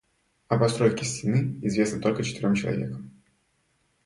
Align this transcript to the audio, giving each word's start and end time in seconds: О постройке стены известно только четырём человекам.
О 0.47 0.57
постройке 0.57 1.05
стены 1.05 1.59
известно 1.61 2.01
только 2.01 2.23
четырём 2.23 2.55
человекам. 2.55 3.11